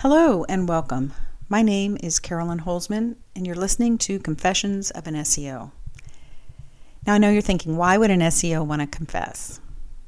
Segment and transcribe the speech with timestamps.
[0.00, 1.14] Hello and welcome.
[1.48, 5.70] My name is Carolyn Holzman, and you're listening to Confessions of an SEO.
[7.06, 9.58] Now, I know you're thinking, why would an SEO want to confess?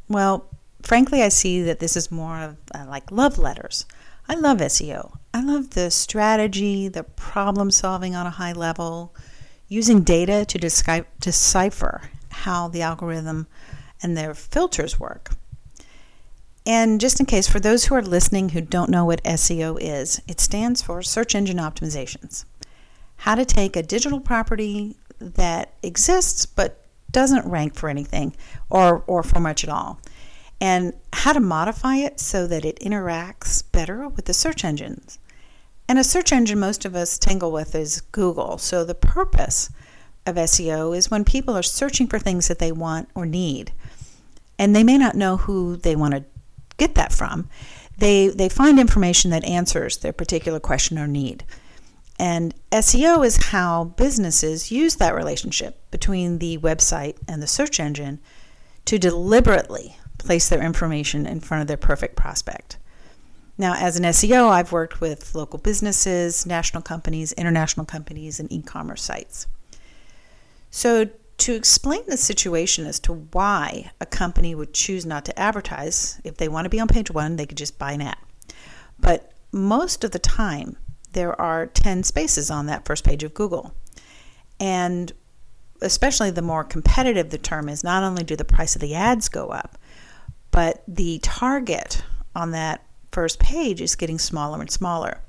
[0.07, 0.47] Well,
[0.83, 3.87] frankly, I see that this is more of uh, like love letters.
[4.29, 5.17] I love SEO.
[5.33, 9.15] I love the strategy, the problem solving on a high level,
[9.69, 10.59] using data to
[11.19, 13.47] decipher how the algorithm
[14.03, 15.31] and their filters work.
[16.69, 20.21] And just in case, for those who are listening who don't know what SEO is,
[20.29, 22.45] it stands for Search Engine Optimizations.
[23.17, 28.37] How to take a digital property that exists but doesn't rank for anything
[28.69, 29.99] or, or for much at all,
[30.61, 35.19] and how to modify it so that it interacts better with the search engines.
[35.89, 38.59] And a search engine most of us tangle with is Google.
[38.59, 39.71] So the purpose
[40.27, 43.73] of SEO is when people are searching for things that they want or need,
[44.59, 46.25] and they may not know who they want to
[46.79, 47.49] get that from.
[47.99, 51.45] They, they find information that answers their particular question or need.
[52.19, 58.19] And SEO is how businesses use that relationship between the website and the search engine
[58.87, 62.77] to deliberately place their information in front of their perfect prospect.
[63.57, 68.63] Now, as an SEO, I've worked with local businesses, national companies, international companies, and e
[68.63, 69.47] commerce sites.
[70.71, 76.21] So, to explain the situation as to why a company would choose not to advertise,
[76.25, 78.17] if they want to be on page one, they could just buy an ad.
[78.99, 80.77] But most of the time,
[81.13, 83.73] there are 10 spaces on that first page of Google.
[84.61, 85.13] And
[85.81, 89.29] especially the more competitive the term is, not only do the price of the ads
[89.29, 89.79] go up,
[90.51, 92.03] but the target
[92.35, 95.21] on that first page is getting smaller and smaller.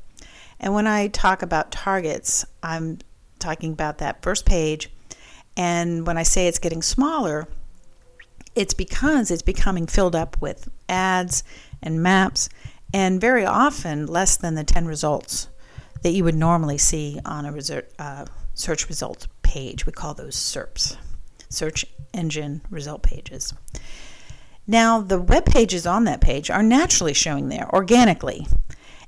[0.60, 2.98] And when I talk about targets, I'm
[3.38, 4.90] talking about that first page
[5.58, 7.48] and when I say it's getting smaller,
[8.56, 11.44] it's because it's becoming filled up with ads
[11.82, 12.50] and maps,
[12.94, 15.48] and very often less than the 10 results
[16.02, 19.86] that you would normally see on a uh, search results page.
[19.86, 20.98] We call those SERPs,
[21.50, 23.54] search engine result pages.
[24.68, 28.48] Now, the web pages on that page are naturally showing there organically,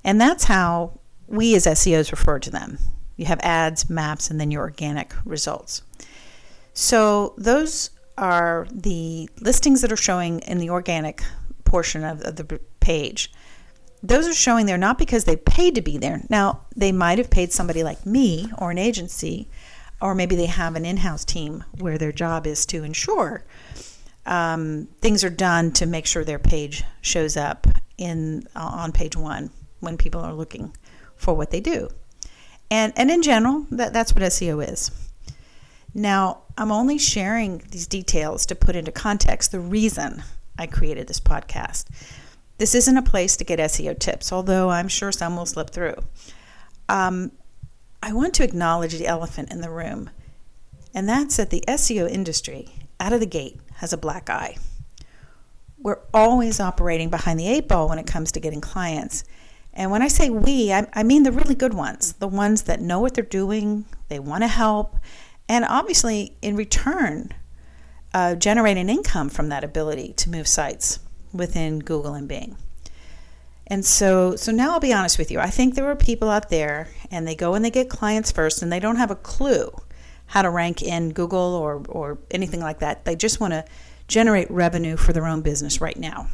[0.03, 2.78] and that's how we as SEOs refer to them.
[3.16, 5.84] You have ads, maps, and then your organic results.
[6.74, 11.24] So those are the listings that are showing in the organic
[11.66, 13.32] portion of, of the page.
[14.04, 16.22] Those are showing there not because they paid to be there.
[16.30, 19.48] Now, they might have paid somebody like me or an agency,
[20.02, 23.44] or maybe they have an in house team where their job is to ensure
[24.26, 27.68] um, things are done to make sure their page shows up
[27.98, 29.50] in uh, on page one
[29.80, 30.76] when people are looking
[31.16, 31.90] for what they do.
[32.70, 34.92] And, and in general, that, that's what SEO is.
[35.94, 40.24] Now, I'm only sharing these details to put into context the reason
[40.57, 41.85] I created this podcast.
[42.57, 45.96] This isn't a place to get SEO tips, although I'm sure some will slip through.
[46.88, 47.31] Um,
[48.03, 50.09] I want to acknowledge the elephant in the room,
[50.94, 52.69] and that's that the SEO industry,
[53.00, 54.58] out of the gate, has a black eye.
[55.79, 59.23] We're always operating behind the eight ball when it comes to getting clients.
[59.73, 62.81] And when I say we, I, I mean the really good ones, the ones that
[62.81, 64.97] know what they're doing, they want to help,
[65.51, 67.34] and obviously, in return,
[68.13, 71.00] uh, generate an income from that ability to move sites
[71.34, 72.56] within Google and Bing.
[73.67, 75.40] And so, so now I'll be honest with you.
[75.40, 78.61] I think there are people out there, and they go and they get clients first,
[78.61, 79.73] and they don't have a clue
[80.28, 83.03] how to rank in Google or or anything like that.
[83.03, 83.66] They just want to
[84.07, 86.29] generate revenue for their own business right now.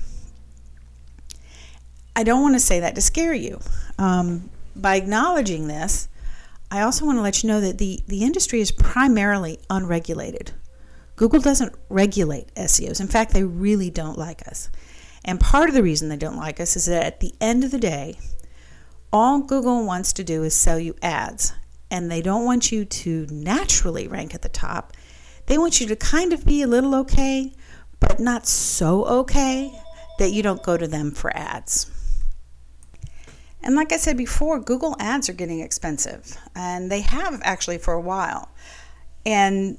[2.16, 3.62] I don't want to say that to scare you.
[3.98, 6.08] Um, by acknowledging this,
[6.70, 10.52] I also want to let you know that the, the industry is primarily unregulated.
[11.16, 13.00] Google doesn't regulate SEOs.
[13.00, 14.70] In fact, they really don't like us.
[15.24, 17.72] And part of the reason they don't like us is that at the end of
[17.72, 18.20] the day,
[19.12, 21.54] all Google wants to do is sell you ads.
[21.90, 24.94] And they don't want you to naturally rank at the top.
[25.46, 27.54] They want you to kind of be a little okay,
[28.00, 29.72] but not so okay
[30.20, 31.90] that you don't go to them for ads.
[33.68, 37.94] And like I said before, Google ads are getting expensive, and they have actually for
[37.94, 38.48] a while.
[39.26, 39.78] And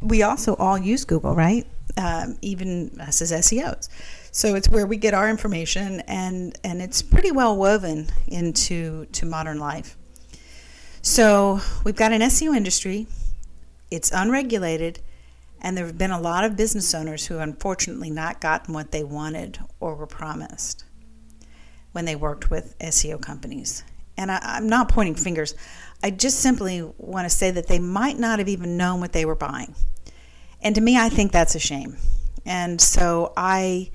[0.00, 1.64] we also all use Google, right?
[1.96, 3.88] Um, even us as SEOs.
[4.32, 9.26] So it's where we get our information, and and it's pretty well woven into to
[9.26, 9.96] modern life.
[11.00, 13.06] So we've got an SEO industry.
[13.92, 14.98] It's unregulated,
[15.60, 19.04] and there have been a lot of business owners who unfortunately not gotten what they
[19.04, 20.84] wanted or were promised
[21.94, 23.84] when they worked with SEO companies.
[24.16, 25.54] And I, am not pointing fingers.
[26.02, 29.24] I just simply want to say that they might not have even known what they
[29.24, 29.76] were buying.
[30.60, 31.96] And to me, I think that's a shame.
[32.44, 33.92] And so I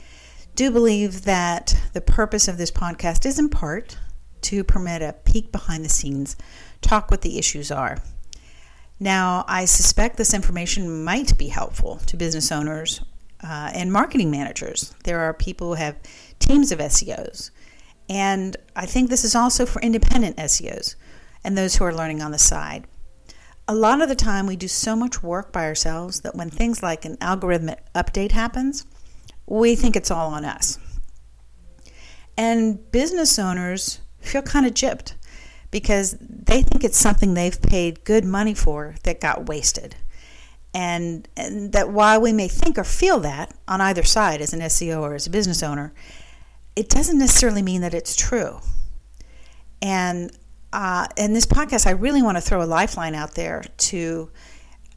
[0.56, 3.98] do believe that the purpose of this podcast is in part
[4.44, 6.38] to permit a peek behind the scenes,
[6.82, 7.98] talk what the issues are.
[8.98, 13.02] Now, I suspect this information might be helpful to business owners
[13.44, 14.96] uh, and marketing managers.
[15.04, 15.98] There are people who have
[16.40, 17.52] teams of SEOs.
[18.10, 20.96] And I think this is also for independent SEOs
[21.44, 22.88] and those who are learning on the side.
[23.68, 26.82] A lot of the time, we do so much work by ourselves that when things
[26.82, 28.86] like an algorithmic update happens,
[29.46, 30.80] we think it's all on us.
[32.36, 35.14] And business owners feel kind of gypped
[35.70, 39.96] because they think it's something they've paid good money for that got wasted.
[40.74, 44.62] And, and that while we may think or feel that on either side as an
[44.62, 45.94] SEO or as a business owner,
[46.76, 48.60] it doesn't necessarily mean that it's true.
[49.82, 50.32] And
[50.72, 54.32] uh, in this podcast, I really want to throw a lifeline out there to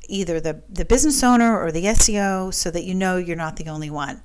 [0.09, 3.69] either the, the business owner or the SEO so that you know you're not the
[3.69, 4.23] only one.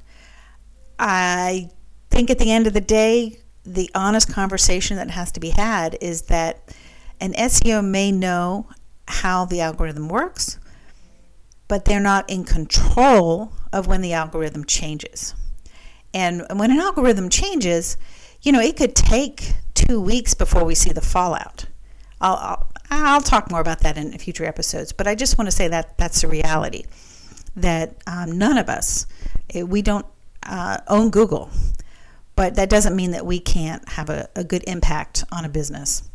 [0.99, 1.69] I
[2.09, 5.97] think at the end of the day, the honest conversation that has to be had
[6.01, 6.73] is that
[7.19, 8.67] an SEO may know
[9.07, 10.59] how the algorithm works,
[11.67, 15.35] but they're not in control of when the algorithm changes.
[16.17, 17.95] And when an algorithm changes,
[18.41, 21.65] you know, it could take two weeks before we see the fallout.
[22.19, 25.55] I'll, I'll, I'll talk more about that in future episodes, but I just want to
[25.55, 26.85] say that that's the reality.
[27.55, 29.05] That um, none of us,
[29.53, 30.07] eh, we don't
[30.41, 31.51] uh, own Google,
[32.35, 36.09] but that doesn't mean that we can't have a, a good impact on a business.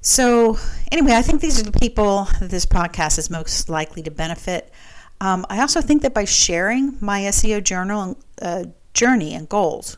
[0.00, 0.56] So,
[0.90, 4.72] anyway, I think these are the people that this podcast is most likely to benefit.
[5.20, 8.64] Um, I also think that by sharing my SEO journal uh,
[9.00, 9.96] journey and goals,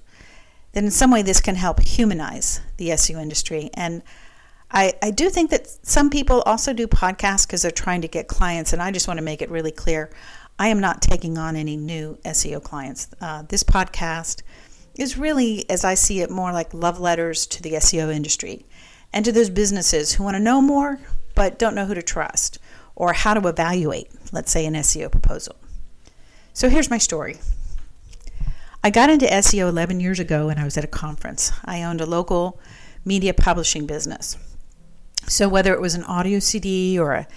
[0.73, 3.69] then in some way this can help humanize the SEO industry.
[3.75, 4.01] And
[4.71, 8.29] I, I do think that some people also do podcasts because they're trying to get
[8.29, 10.11] clients, and I just want to make it really clear
[10.59, 13.09] I am not taking on any new SEO clients.
[13.21, 14.43] Uh, this podcast
[14.97, 18.65] is really, as I see it, more like love letters to the SEO industry
[19.13, 21.01] and to those businesses who want to know more
[21.35, 22.59] but don't know who to trust
[22.95, 25.57] or how to evaluate, let's say, an SEO proposal.
[26.53, 27.39] So here's my story.
[28.85, 31.53] I got into SEO 11 years ago when I was at a conference.
[31.65, 32.61] I owned a local
[33.05, 34.37] media publishing business.
[35.29, 37.29] So whether it was an audio CD or a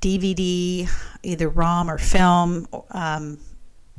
[0.00, 0.88] DVD,
[1.22, 3.38] either ROM or film, um,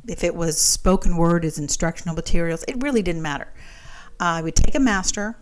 [0.08, 3.52] if it was spoken word as instructional materials, it really didn't matter.
[4.18, 5.36] I would take a master,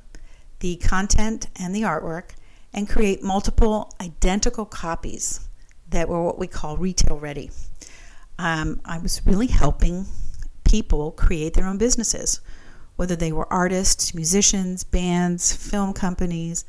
[0.60, 2.32] the content and the artwork,
[2.74, 5.48] and create multiple identical copies
[5.88, 7.50] that were what we call retail ready.
[8.38, 10.04] Um, I was really helping
[10.69, 12.41] people create their own businesses,
[12.97, 16.65] whether they were artists, musicians, bands, film companies,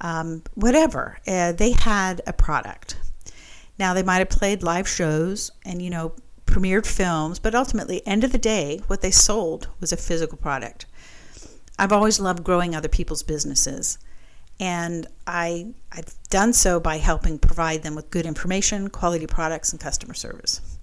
[0.00, 1.18] um, whatever.
[1.26, 2.96] Uh, they had a product.
[3.78, 6.12] Now, they might have played live shows and, you know,
[6.46, 10.86] premiered films, but ultimately, end of the day, what they sold was a physical product.
[11.78, 13.98] I've always loved growing other people's businesses,
[14.58, 19.80] and I, I've done so by helping provide them with good information, quality products, and
[19.80, 20.77] customer service.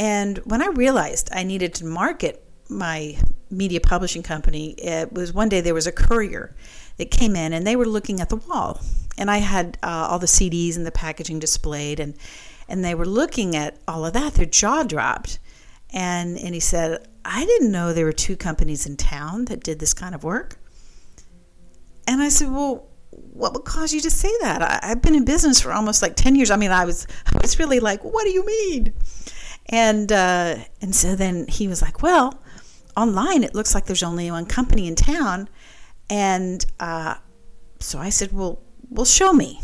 [0.00, 3.18] And when I realized I needed to market my
[3.50, 6.56] media publishing company, it was one day there was a courier
[6.96, 8.80] that came in and they were looking at the wall.
[9.18, 12.14] And I had uh, all the CDs and the packaging displayed, and,
[12.66, 14.34] and they were looking at all of that.
[14.34, 15.38] Their jaw dropped.
[15.92, 19.80] And, and he said, I didn't know there were two companies in town that did
[19.80, 20.56] this kind of work.
[22.06, 24.62] And I said, Well, what would cause you to say that?
[24.62, 26.50] I, have been in business for almost like 10 years.
[26.50, 28.94] I mean, I was, I was really like, What do you mean?
[29.70, 32.42] And uh, and so then he was like, well,
[32.96, 35.48] online it looks like there's only one company in town,
[36.10, 37.14] and uh,
[37.78, 38.60] so I said, well,
[38.90, 39.60] well, show me,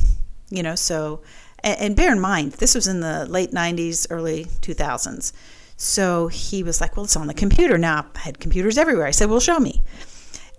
[0.49, 0.77] you know.
[0.77, 1.23] So
[1.65, 5.33] and, and bear in mind, this was in the late '90s, early 2000s.
[5.77, 8.07] So he was like, well, it's on the computer now.
[8.15, 9.07] I had computers everywhere.
[9.07, 9.83] I said, well, show me.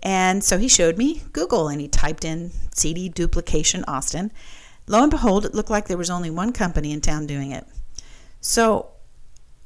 [0.02, 4.30] And so he showed me Google and he typed in CD duplication Austin.
[4.86, 7.66] Lo and behold, it looked like there was only one company in town doing it.
[8.40, 8.90] So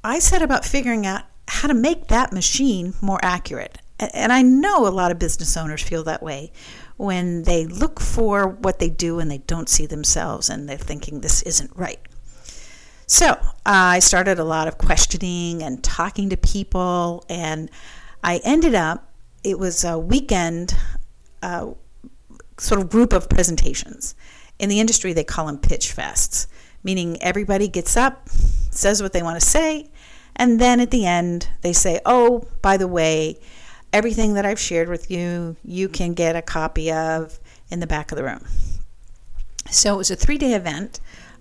[0.04, 3.78] I set about figuring out how to make that machine more accurate.
[3.99, 6.50] And I know a lot of business owners feel that way
[6.97, 11.21] when they look for what they do and they don't see themselves and they're thinking
[11.21, 12.00] this isn't right.
[13.06, 17.71] So I started a lot of questioning and talking to people, and
[18.25, 19.12] I ended up,
[19.44, 20.75] it was a weekend
[21.42, 21.73] uh,
[22.59, 24.14] sort of group of presentations.
[24.59, 26.47] In the industry, they call them pitch fests,
[26.82, 28.28] meaning everybody gets up,
[28.75, 29.91] says what they want to say,
[30.37, 33.38] and then at the end, they say, oh, by the way,
[33.93, 37.38] everything that I've shared with you, you can get a copy of
[37.71, 38.45] in the back of the room.
[39.71, 41.00] So it was a three day event.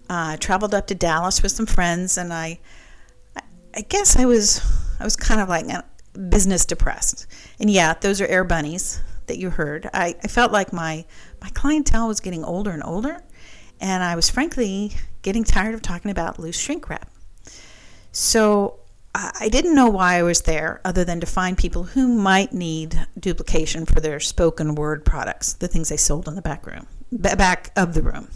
[0.09, 2.59] Uh, I traveled up to Dallas with some friends, and I,
[3.75, 4.61] I guess I was,
[4.99, 5.65] I was kind of like
[6.29, 7.27] business depressed.
[7.59, 9.01] And yeah, those are air bunnies.
[9.27, 9.89] that you heard.
[9.93, 11.05] I, I felt like my,
[11.41, 13.23] my clientele was getting older and older,
[13.79, 17.09] and I was frankly getting tired of talking about loose shrink wrap.
[18.11, 18.79] So
[19.13, 23.07] I didn't know why I was there other than to find people who might need
[23.19, 27.71] duplication for their spoken word products, the things they sold in the back room, back
[27.75, 28.29] of the room.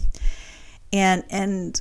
[0.92, 1.80] And and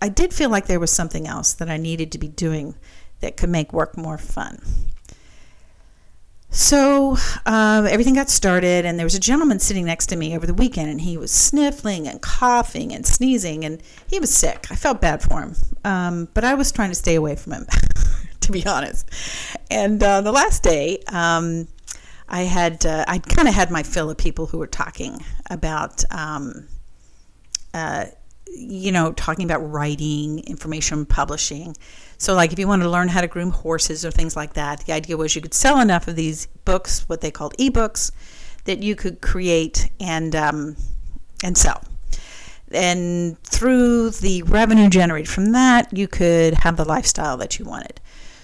[0.00, 2.76] I did feel like there was something else that I needed to be doing
[3.20, 4.60] that could make work more fun.
[6.50, 10.46] So um, everything got started, and there was a gentleman sitting next to me over
[10.46, 14.66] the weekend, and he was sniffling and coughing and sneezing, and he was sick.
[14.70, 17.66] I felt bad for him, um, but I was trying to stay away from him,
[18.40, 19.08] to be honest.
[19.70, 21.68] And uh, the last day, um,
[22.28, 26.04] I had uh, I kind of had my fill of people who were talking about.
[26.10, 26.68] Um,
[27.74, 28.06] uh,
[28.56, 31.76] you know, talking about writing, information publishing.
[32.18, 34.80] So, like, if you wanted to learn how to groom horses or things like that,
[34.86, 38.10] the idea was you could sell enough of these books, what they called ebooks,
[38.64, 40.76] that you could create and um,
[41.44, 41.82] and sell.
[42.72, 48.00] And through the revenue generated from that, you could have the lifestyle that you wanted.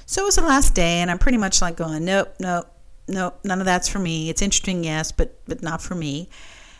[0.06, 2.66] So it was the last day, and I'm pretty much like going, nope, nope,
[3.08, 4.28] nope, none of that's for me.
[4.28, 6.28] It's interesting, yes, but but not for me.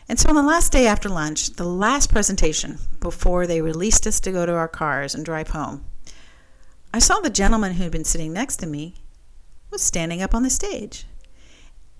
[0.07, 4.19] And so on the last day after lunch, the last presentation before they released us
[4.21, 5.85] to go to our cars and drive home,
[6.93, 8.93] I saw the gentleman who had been sitting next to me
[9.71, 11.05] was standing up on the stage.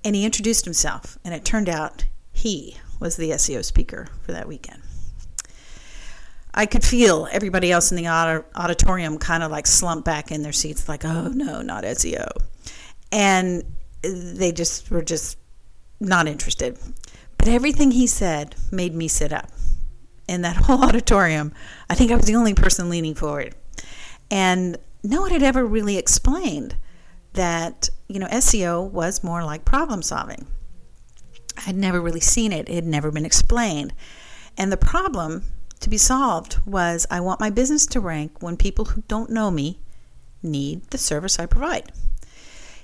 [0.05, 4.47] And he introduced himself, and it turned out he was the SEO speaker for that
[4.47, 4.81] weekend.
[6.53, 10.51] I could feel everybody else in the auditorium kind of like slump back in their
[10.51, 12.29] seats, like, oh no, not SEO.
[13.12, 13.63] And
[14.03, 15.39] they just were just
[16.00, 16.77] not interested.
[17.38, 19.50] But everything he said made me sit up.
[20.27, 21.53] In that whole auditorium,
[21.89, 23.55] I think I was the only person leaning forward.
[24.33, 26.75] And no one had ever really explained
[27.33, 30.47] that, you know, SEO was more like problem solving.
[31.67, 33.93] I'd never really seen it, it had never been explained.
[34.57, 35.43] And the problem
[35.81, 39.51] to be solved was I want my business to rank when people who don't know
[39.51, 39.79] me
[40.41, 41.91] need the service I provide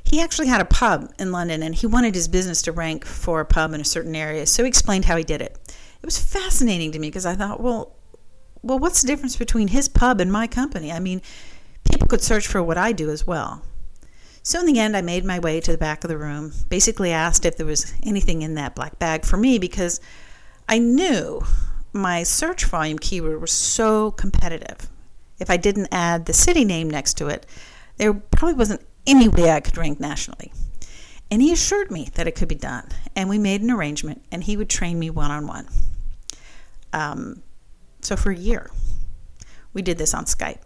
[0.09, 3.41] he actually had a pub in London and he wanted his business to rank for
[3.41, 4.45] a pub in a certain area.
[4.47, 5.55] So he explained how he did it.
[5.67, 7.95] It was fascinating to me because I thought, well,
[8.61, 10.91] well, what's the difference between his pub and my company?
[10.91, 11.21] I mean,
[11.89, 13.63] people could search for what I do as well.
[14.41, 17.11] So in the end, I made my way to the back of the room, basically
[17.11, 19.99] asked if there was anything in that black bag for me because
[20.67, 21.41] I knew
[21.93, 24.89] my search volume keyword was so competitive.
[25.39, 27.45] If I didn't add the city name next to it,
[27.97, 30.53] there probably wasn't any way I could rank nationally.
[31.31, 32.89] And he assured me that it could be done.
[33.15, 35.67] And we made an arrangement, and he would train me one on one.
[38.01, 38.69] So for a year,
[39.73, 40.59] we did this on Skype.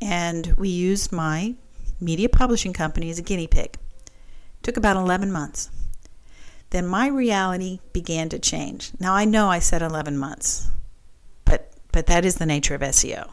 [0.00, 1.54] And we used my
[2.00, 3.76] media publishing company as a guinea pig.
[3.76, 5.70] It took about 11 months.
[6.70, 8.92] Then my reality began to change.
[8.98, 10.70] Now I know I said 11 months,
[11.44, 13.28] but but that is the nature of SEO.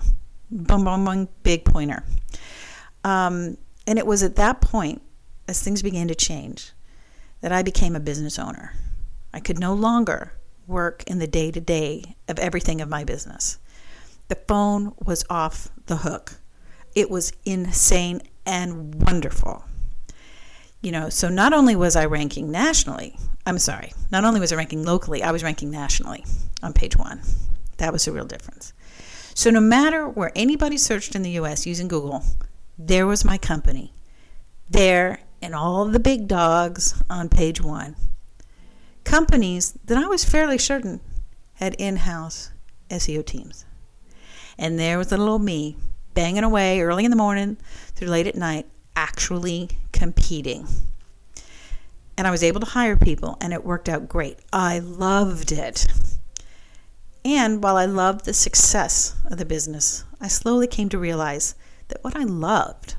[0.50, 2.04] Boom, boom, boom, big pointer.
[3.04, 5.02] Um, and it was at that point,
[5.48, 6.72] as things began to change,
[7.42, 8.74] that I became a business owner.
[9.34, 10.34] I could no longer
[10.68, 13.58] work in the day to day of everything of my business.
[14.28, 16.34] The phone was off the hook.
[16.94, 19.64] It was insane and wonderful.
[20.82, 24.58] You know, so not only was I ranking nationally, I'm sorry, not only was I
[24.58, 26.26] ranking locally, I was ranking nationally
[26.62, 27.22] on page one.
[27.78, 28.74] That was a real difference.
[29.34, 32.24] So no matter where anybody searched in the US using Google,
[32.78, 33.94] there was my company.
[34.70, 37.96] There and all the big dogs on page one.
[39.08, 41.00] Companies that I was fairly certain
[41.54, 42.52] had in house
[42.90, 43.64] SEO teams.
[44.58, 45.78] And there was a little me
[46.14, 47.56] banging away early in the morning
[47.96, 48.66] through late at night,
[48.98, 50.68] actually competing.
[52.18, 54.40] And I was able to hire people, and it worked out great.
[54.52, 55.88] I loved it.
[57.24, 61.56] And while I loved the success of the business, I slowly came to realize
[61.88, 62.96] that what I loved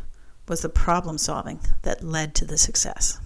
[0.48, 3.20] was the problem solving that led to the success.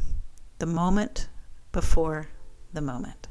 [0.59, 1.29] The moment
[1.71, 2.27] before
[2.73, 3.29] the moment.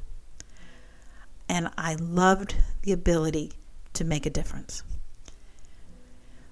[1.49, 3.53] And I loved the ability
[3.93, 4.83] to make a difference.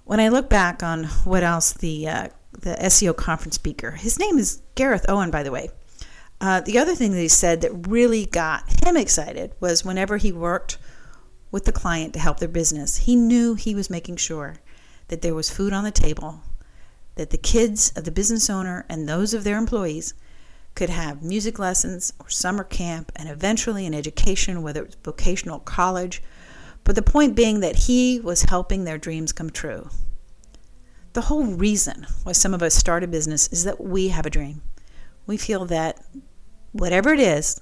[0.04, 4.40] When I look back on what else the uh, the SEO conference speaker, his name
[4.40, 5.70] is Gareth Owen, by the way.
[6.42, 10.32] Uh, the other thing that he said that really got him excited was whenever he
[10.32, 10.78] worked
[11.52, 14.56] with the client to help their business, he knew he was making sure
[15.10, 16.42] that there was food on the table,
[17.16, 20.14] that the kids of the business owner and those of their employees
[20.80, 26.24] could have music lessons or summer camp and eventually an education, whether it's vocational college.
[26.86, 29.90] But the point being that he was helping their dreams come true.
[31.12, 34.30] The whole reason why some of us start a business is that we have a
[34.30, 34.62] dream.
[35.28, 36.02] We feel that
[36.72, 37.60] whatever it is,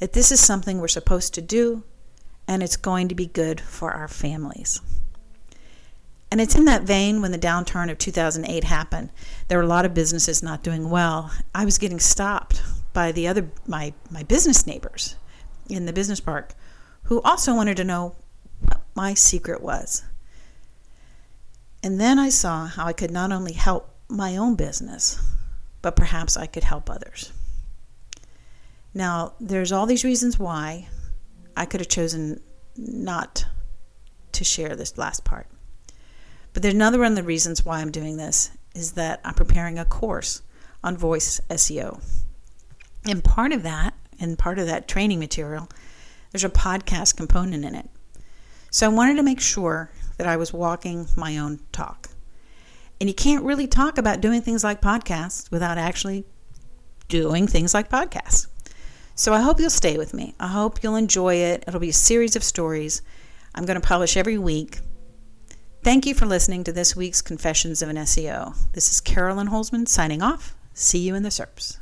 [0.00, 1.84] that this is something we're supposed to do
[2.48, 4.80] and it's going to be good for our families.
[6.30, 9.10] And it's in that vein when the downturn of 2008 happened.
[9.48, 11.32] There were a lot of businesses not doing well.
[11.54, 15.16] I was getting stopped by the other my my business neighbors
[15.68, 16.54] in the business park
[17.04, 18.14] who also wanted to know
[18.60, 20.04] what my secret was.
[21.82, 25.20] And then I saw how I could not only help my own business,
[25.82, 27.32] but perhaps I could help others.
[28.92, 30.88] Now, there's all these reasons why
[31.56, 32.40] I could have chosen
[32.76, 33.46] not
[34.32, 35.46] to share this last part.
[36.52, 39.78] But there's another one of the reasons why I'm doing this is that I'm preparing
[39.78, 40.42] a course
[40.82, 42.02] on voice SEO.
[43.08, 45.68] And part of that, and part of that training material,
[46.32, 47.88] there's a podcast component in it.
[48.70, 52.10] So I wanted to make sure that I was walking my own talk.
[53.00, 56.24] And you can't really talk about doing things like podcasts without actually
[57.08, 58.46] doing things like podcasts.
[59.14, 60.34] So I hope you'll stay with me.
[60.38, 61.64] I hope you'll enjoy it.
[61.66, 63.02] It'll be a series of stories.
[63.54, 64.80] I'm going to publish every week.
[65.82, 68.54] Thank you for listening to this week's Confessions of an SEO.
[68.74, 70.54] This is Carolyn Holzman signing off.
[70.74, 71.79] See you in the SERPs.